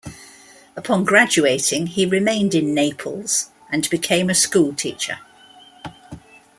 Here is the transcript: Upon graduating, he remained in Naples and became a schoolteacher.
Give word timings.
Upon 0.75 1.03
graduating, 1.05 1.85
he 1.85 2.07
remained 2.07 2.55
in 2.55 2.73
Naples 2.73 3.51
and 3.71 3.87
became 3.91 4.31
a 4.31 4.33
schoolteacher. 4.33 5.19